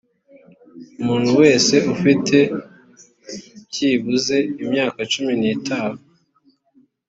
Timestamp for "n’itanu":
5.41-5.99